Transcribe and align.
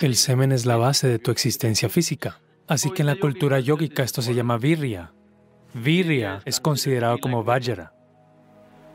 El 0.00 0.16
semen 0.16 0.50
es 0.50 0.64
la 0.64 0.78
base 0.78 1.08
de 1.08 1.18
tu 1.18 1.30
existencia 1.30 1.90
física. 1.90 2.40
Así 2.66 2.90
que 2.90 3.02
en 3.02 3.06
la 3.06 3.16
cultura 3.16 3.60
yógica 3.60 4.02
esto 4.02 4.22
se 4.22 4.34
llama 4.34 4.56
virya. 4.56 5.12
Virya 5.74 6.40
es 6.46 6.58
considerado 6.58 7.18
como 7.18 7.44
vajra. 7.44 7.92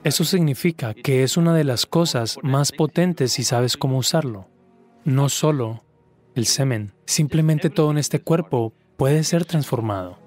Eso 0.04 0.23
significa 0.23 0.96
que 0.96 1.21
es 1.21 1.38
una 1.38 1.54
de 1.54 1.63
las 1.63 1.86
cosas 1.86 2.39
más 2.41 2.71
potentes 2.71 3.33
si 3.33 3.44
sabes 3.44 3.78
cómo 3.78 3.99
usarlo. 3.99 4.49
No 5.04 5.29
solo 5.29 5.83
el 6.33 6.47
semen, 6.47 6.94
simplemente 7.06 7.69
todo 7.69 7.92
en 7.92 7.99
este 7.99 8.19
cuerpo 8.19 8.74
puede 8.97 9.24
ser 9.24 9.46
transformado. 9.46 10.17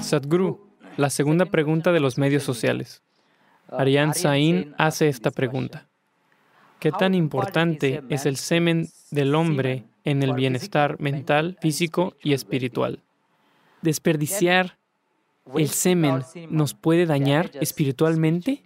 Sadhguru, 0.00 0.70
la 0.96 1.10
segunda 1.10 1.46
pregunta 1.46 1.90
de 1.90 1.98
los 1.98 2.18
medios 2.18 2.44
sociales. 2.44 3.02
Ariane 3.68 4.14
Sain 4.14 4.74
hace 4.78 5.08
esta 5.08 5.32
pregunta. 5.32 5.87
¿Qué 6.80 6.92
tan 6.92 7.14
importante 7.14 8.02
es 8.08 8.26
el 8.26 8.36
semen 8.36 8.88
del 9.10 9.34
hombre 9.34 9.84
en 10.04 10.22
el 10.22 10.32
bienestar 10.34 11.00
mental, 11.00 11.58
físico 11.60 12.14
y 12.22 12.32
espiritual? 12.32 13.02
¿Desperdiciar 13.82 14.78
el 15.56 15.68
semen 15.70 16.22
nos 16.50 16.74
puede 16.74 17.06
dañar 17.06 17.50
espiritualmente? 17.54 18.62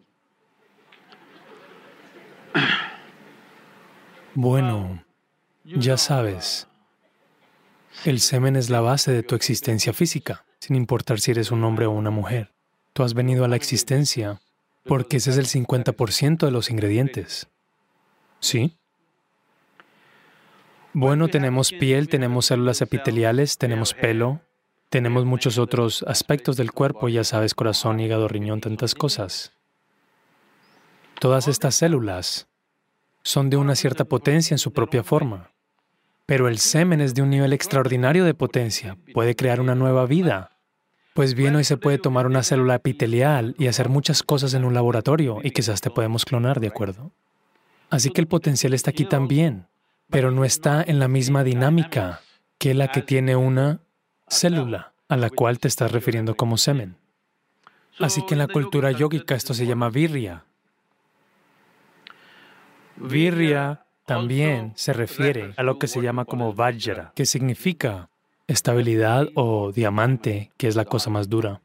Bueno, 4.34 5.04
ya 5.64 5.96
sabes, 5.96 6.66
el 8.04 8.20
semen 8.20 8.56
es 8.56 8.70
la 8.70 8.80
base 8.80 9.12
de 9.12 9.22
tu 9.22 9.34
existencia 9.34 9.92
física, 9.92 10.44
sin 10.58 10.76
importar 10.76 11.20
si 11.20 11.30
eres 11.30 11.50
un 11.50 11.62
hombre 11.64 11.86
o 11.86 11.90
una 11.90 12.10
mujer. 12.10 12.50
Tú 12.92 13.02
has 13.04 13.14
venido 13.14 13.44
a 13.44 13.48
la 13.48 13.56
existencia 13.56 14.40
porque 14.84 15.18
ese 15.18 15.30
es 15.30 15.38
el 15.38 15.46
50% 15.46 16.44
de 16.44 16.50
los 16.50 16.70
ingredientes. 16.70 17.48
¿Sí? 18.42 18.76
Bueno, 20.92 21.28
tenemos 21.28 21.70
piel, 21.70 22.08
tenemos 22.08 22.46
células 22.46 22.82
epiteliales, 22.82 23.56
tenemos 23.56 23.94
pelo, 23.94 24.42
tenemos 24.90 25.24
muchos 25.24 25.56
otros 25.56 26.04
aspectos 26.06 26.56
del 26.56 26.72
cuerpo, 26.72 27.08
ya 27.08 27.24
sabes, 27.24 27.54
corazón, 27.54 28.00
hígado, 28.00 28.28
riñón, 28.28 28.60
tantas 28.60 28.94
cosas. 28.94 29.52
Todas 31.18 31.48
estas 31.48 31.76
células 31.76 32.48
son 33.22 33.48
de 33.48 33.56
una 33.56 33.76
cierta 33.76 34.04
potencia 34.04 34.54
en 34.54 34.58
su 34.58 34.72
propia 34.72 35.04
forma, 35.04 35.52
pero 36.26 36.48
el 36.48 36.58
semen 36.58 37.00
es 37.00 37.14
de 37.14 37.22
un 37.22 37.30
nivel 37.30 37.52
extraordinario 37.52 38.24
de 38.24 38.34
potencia, 38.34 38.98
puede 39.14 39.36
crear 39.36 39.60
una 39.60 39.76
nueva 39.76 40.04
vida. 40.04 40.58
Pues 41.14 41.34
bien, 41.34 41.54
hoy 41.54 41.64
se 41.64 41.76
puede 41.76 41.98
tomar 41.98 42.26
una 42.26 42.42
célula 42.42 42.74
epitelial 42.74 43.54
y 43.56 43.68
hacer 43.68 43.88
muchas 43.88 44.24
cosas 44.24 44.52
en 44.54 44.64
un 44.64 44.74
laboratorio 44.74 45.38
y 45.44 45.52
quizás 45.52 45.80
te 45.80 45.90
podemos 45.90 46.24
clonar, 46.24 46.58
¿de 46.58 46.66
acuerdo? 46.66 47.12
Así 47.92 48.08
que 48.08 48.22
el 48.22 48.26
potencial 48.26 48.72
está 48.72 48.88
aquí 48.88 49.04
también, 49.04 49.66
pero 50.08 50.30
no 50.30 50.46
está 50.46 50.82
en 50.82 50.98
la 50.98 51.08
misma 51.08 51.44
dinámica 51.44 52.22
que 52.56 52.72
la 52.72 52.88
que 52.88 53.02
tiene 53.02 53.36
una 53.36 53.80
célula 54.28 54.94
a 55.10 55.16
la 55.18 55.28
cual 55.28 55.58
te 55.58 55.68
estás 55.68 55.92
refiriendo 55.92 56.34
como 56.34 56.56
semen. 56.56 56.96
Así 57.98 58.24
que 58.24 58.32
en 58.32 58.38
la 58.38 58.48
cultura 58.48 58.92
yógica 58.92 59.34
esto 59.34 59.52
se 59.52 59.66
llama 59.66 59.90
virya. 59.90 60.44
Virya 62.96 63.84
también 64.06 64.72
se 64.74 64.94
refiere 64.94 65.52
a 65.58 65.62
lo 65.62 65.78
que 65.78 65.86
se 65.86 66.00
llama 66.00 66.24
como 66.24 66.54
vajra, 66.54 67.12
que 67.14 67.26
significa 67.26 68.08
estabilidad 68.46 69.28
o 69.34 69.70
diamante, 69.70 70.50
que 70.56 70.66
es 70.66 70.76
la 70.76 70.86
cosa 70.86 71.10
más 71.10 71.28
dura. 71.28 71.60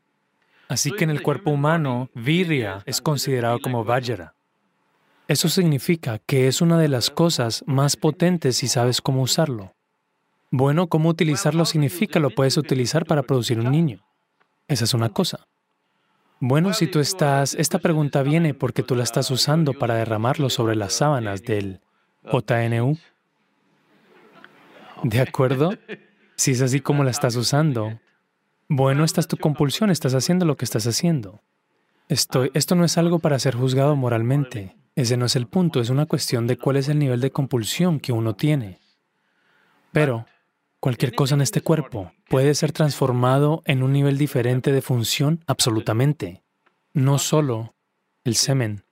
Así 0.68 0.92
que 0.92 1.06
en 1.06 1.10
el 1.10 1.22
cuerpo 1.22 1.52
humano, 1.52 2.10
virya 2.14 2.84
es 2.86 3.00
considerado 3.00 3.62
como 3.62 3.86
vajra. 3.86 4.34
Eso 5.28 5.50
significa 5.50 6.20
que 6.20 6.48
es 6.48 6.62
una 6.62 6.80
de 6.80 6.88
las 6.88 7.10
cosas 7.10 7.64
más 7.68 7.98
potentes 7.98 8.58
si 8.58 8.70
sabes 8.70 9.02
cómo 9.02 9.22
usarlo. 9.22 9.74
Bueno, 10.52 10.88
cómo 10.88 11.10
utilizarlo 11.10 11.66
significa 11.66 12.20
lo 12.20 12.30
puedes 12.30 12.56
utilizar 12.56 13.06
para 13.06 13.24
producir 13.24 13.60
un 13.60 13.70
niño. 13.70 14.06
Esa 14.70 14.86
es 14.86 14.94
una 14.94 15.10
cosa. 15.10 15.46
Bueno, 16.40 16.74
si 16.74 16.88
tú 16.88 17.00
estás, 17.00 17.56
esta 17.56 17.80
pregunta 17.80 18.24
viene 18.24 18.54
porque 18.54 18.84
tú 18.84 18.96
la 18.96 19.04
estás 19.04 19.30
usando 19.30 19.74
para 19.74 19.96
derramarlo 19.96 20.50
sobre 20.50 20.76
las 20.78 20.94
sábanas 20.94 21.44
del 21.44 21.82
JNU. 22.24 22.98
¿De 25.04 25.20
acuerdo? 25.20 25.72
Si 26.36 26.52
es 26.52 26.62
así 26.62 26.80
como 26.80 27.04
la 27.04 27.12
estás 27.12 27.36
usando, 27.36 28.00
bueno, 28.70 29.04
esta 29.04 29.20
es 29.20 29.28
tu 29.28 29.36
compulsión, 29.36 29.90
estás 29.90 30.14
haciendo 30.14 30.46
lo 30.46 30.56
que 30.56 30.66
estás 30.66 30.88
haciendo. 30.88 31.42
esto 32.08 32.76
no 32.76 32.86
es 32.86 32.98
algo 32.98 33.20
para 33.20 33.40
ser 33.40 33.56
juzgado 33.56 33.96
moralmente. 33.98 34.78
Ese 34.98 35.16
no 35.16 35.28
es 35.28 35.38
el 35.38 35.48
punto, 35.48 35.80
es 35.80 35.90
una 35.90 36.08
cuestión 36.08 36.46
de 36.46 36.58
cuál 36.58 36.76
es 36.76 36.90
el 36.90 37.00
nivel 37.00 37.22
de 37.22 37.32
compulsión 37.32 38.02
que 38.02 38.12
uno 38.12 38.36
tiene. 38.36 38.80
Pero 39.94 40.26
Cualquier 40.80 41.16
cosa 41.16 41.34
en 41.34 41.42
este 41.42 41.62
cuerpo 41.62 42.12
puede 42.30 42.54
ser 42.54 42.72
transformado 42.72 43.64
en 43.66 43.82
un 43.82 43.94
nivel 43.94 44.18
diferente 44.18 44.72
de 44.72 44.82
función 44.82 45.44
absolutamente. 45.48 46.44
No 46.94 47.18
solo 47.18 47.74
el 48.24 48.36
semen. 48.36 48.84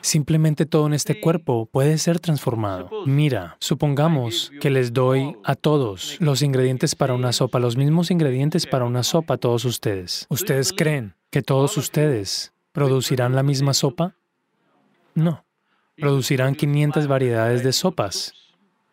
Simplemente 0.00 0.66
todo 0.66 0.86
en 0.86 0.94
este 0.94 1.20
cuerpo 1.20 1.66
puede 1.66 1.98
ser 1.98 2.20
transformado. 2.20 2.88
Mira, 3.06 3.56
supongamos 3.58 4.52
que 4.60 4.70
les 4.70 4.92
doy 4.92 5.36
a 5.42 5.56
todos 5.56 6.16
los 6.20 6.40
ingredientes 6.42 6.94
para 6.94 7.14
una 7.14 7.32
sopa, 7.32 7.58
los 7.58 7.76
mismos 7.76 8.12
ingredientes 8.12 8.66
para 8.66 8.84
una 8.84 9.02
sopa 9.02 9.34
a 9.34 9.38
todos 9.38 9.64
ustedes. 9.64 10.26
¿Ustedes 10.30 10.72
creen 10.72 11.14
que 11.30 11.42
todos 11.42 11.76
ustedes 11.76 12.52
producirán 12.72 13.34
la 13.34 13.42
misma 13.42 13.74
sopa? 13.74 14.14
No. 15.14 15.44
Producirán 15.96 16.54
500 16.54 17.06
variedades 17.06 17.62
de 17.62 17.72
sopas 17.72 18.34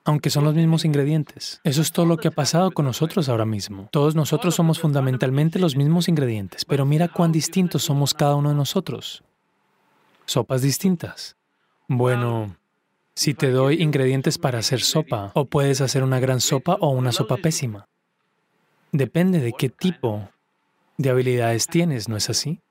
aunque 0.08 0.30
son 0.30 0.46
los 0.46 0.56
mismos 0.56 0.86
ingredientes. 0.86 1.60
Eso 1.66 1.82
es 1.82 1.92
todo 1.92 2.06
lo 2.06 2.16
que 2.16 2.30
ha 2.30 2.32
pasado 2.32 2.72
con 2.72 2.86
nosotros 2.86 3.28
ahora 3.28 3.46
mismo. 3.46 3.90
Todos 3.92 4.16
nosotros 4.16 4.56
somos 4.56 4.80
fundamentalmente 4.80 5.60
los 5.60 5.76
mismos 5.76 6.08
ingredientes, 6.08 6.64
pero 6.64 6.86
mira 6.86 7.10
cuán 7.10 7.34
distintos 7.34 7.84
somos 7.84 8.14
cada 8.14 8.36
uno 8.36 8.50
de 8.50 8.56
nosotros. 8.56 9.22
Sopas 10.26 10.62
distintas. 10.62 11.36
Bueno, 11.90 12.56
si 13.16 13.34
te 13.34 13.52
doy 13.52 13.82
ingredientes 13.82 14.38
para 14.38 14.60
hacer 14.60 14.80
sopa, 14.80 15.32
o 15.36 15.44
puedes 15.44 15.82
hacer 15.82 16.04
una 16.04 16.22
gran 16.22 16.40
sopa 16.40 16.78
o 16.80 16.90
una 16.92 17.12
sopa 17.12 17.36
pésima. 17.36 17.90
Depende 18.94 19.42
de 19.42 19.52
qué 19.52 19.68
tipo 19.68 20.30
de 20.96 21.10
habilidades 21.10 21.68
tienes, 21.68 22.08
¿no 22.08 22.16
es 22.16 22.30
así? 22.30 22.62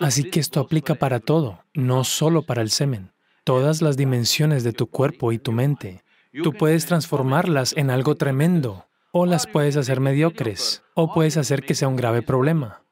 Así 0.00 0.30
que 0.30 0.40
esto 0.40 0.60
aplica 0.60 0.94
para 0.94 1.20
todo, 1.20 1.60
no 1.74 2.04
solo 2.04 2.42
para 2.42 2.62
el 2.62 2.70
semen. 2.70 3.12
Todas 3.44 3.82
las 3.82 3.96
dimensiones 3.96 4.64
de 4.64 4.72
tu 4.72 4.86
cuerpo 4.86 5.32
y 5.32 5.38
tu 5.38 5.52
mente 5.52 6.02
Tú 6.32 6.54
puedes 6.54 6.86
transformarlas 6.86 7.74
en 7.76 7.90
algo 7.90 8.14
tremendo, 8.14 8.86
o 9.10 9.26
las 9.26 9.46
puedes 9.46 9.76
hacer 9.76 10.00
mediocres, 10.00 10.82
o 10.94 11.12
puedes 11.12 11.36
hacer 11.36 11.62
que 11.62 11.74
sea 11.74 11.88
un 11.88 11.96
grave 11.96 12.22
problema. 12.22 12.82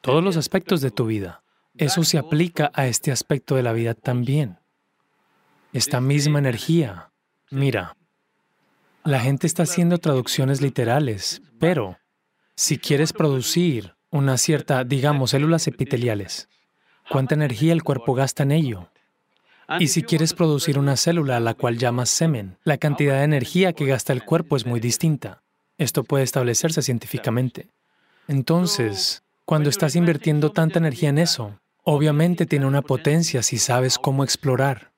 Todos 0.00 0.24
los 0.24 0.36
aspectos 0.36 0.80
de 0.80 0.90
tu 0.90 1.06
vida. 1.06 1.44
Eso 1.76 2.02
se 2.02 2.18
aplica 2.18 2.72
a 2.74 2.88
este 2.88 3.12
aspecto 3.12 3.54
de 3.54 3.62
la 3.62 3.72
vida 3.72 3.94
también. 3.94 4.58
Esta 5.72 6.00
misma 6.00 6.40
energía. 6.40 7.10
Mira, 7.50 7.96
la 9.04 9.20
gente 9.20 9.46
está 9.46 9.62
haciendo 9.62 9.98
traducciones 9.98 10.60
literales, 10.60 11.42
pero 11.60 11.96
si 12.56 12.78
quieres 12.78 13.12
producir 13.12 13.93
una 14.14 14.38
cierta, 14.38 14.84
digamos, 14.84 15.30
células 15.30 15.66
epiteliales, 15.66 16.48
¿cuánta 17.10 17.34
energía 17.34 17.72
el 17.72 17.82
cuerpo 17.82 18.14
gasta 18.14 18.44
en 18.44 18.52
ello? 18.52 18.88
Y 19.80 19.88
si 19.88 20.04
quieres 20.04 20.34
producir 20.34 20.78
una 20.78 20.96
célula 20.96 21.38
a 21.38 21.40
la 21.40 21.54
cual 21.54 21.78
llamas 21.78 22.10
semen, 22.10 22.56
la 22.62 22.78
cantidad 22.78 23.18
de 23.18 23.24
energía 23.24 23.72
que 23.72 23.86
gasta 23.86 24.12
el 24.12 24.24
cuerpo 24.24 24.56
es 24.56 24.66
muy 24.66 24.78
distinta. 24.78 25.42
Esto 25.78 26.04
puede 26.04 26.22
establecerse 26.22 26.80
científicamente. 26.80 27.66
Entonces, 28.28 29.24
cuando 29.44 29.68
estás 29.68 29.96
invirtiendo 29.96 30.52
tanta 30.52 30.78
energía 30.78 31.08
en 31.08 31.18
eso, 31.18 31.58
obviamente 31.82 32.46
tiene 32.46 32.66
una 32.66 32.82
potencia 32.82 33.42
si 33.42 33.58
sabes 33.58 33.98
cómo 33.98 34.22
explorar. 34.22 34.92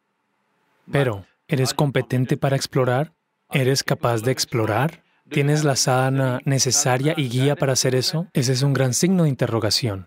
Pero, 0.93 1.25
¿eres 1.49 1.73
competente 1.73 2.37
para 2.37 2.57
explorar? 2.57 3.15
¿Eres 3.51 3.83
capaz 3.83 4.21
de 4.21 4.33
explorar? 4.33 5.06
¿Tienes 5.31 5.65
la 5.65 5.75
sadhana 5.75 6.41
necesaria 6.45 7.15
y 7.17 7.29
guía 7.29 7.57
para 7.57 7.73
hacer 7.73 7.95
eso? 7.95 8.29
Ese 8.33 8.53
es 8.53 8.63
un 8.63 8.73
gran 8.73 8.95
signo 8.95 9.25
de 9.25 9.29
interrogación. 9.29 10.07